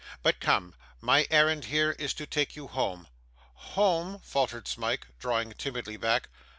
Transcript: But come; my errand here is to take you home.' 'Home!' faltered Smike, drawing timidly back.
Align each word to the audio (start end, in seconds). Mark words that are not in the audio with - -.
But 0.23 0.39
come; 0.39 0.73
my 0.99 1.27
errand 1.29 1.65
here 1.65 1.91
is 1.91 2.15
to 2.15 2.25
take 2.25 2.55
you 2.55 2.65
home.' 2.65 3.05
'Home!' 3.53 4.17
faltered 4.23 4.67
Smike, 4.67 5.05
drawing 5.19 5.53
timidly 5.53 5.95
back. 5.95 6.29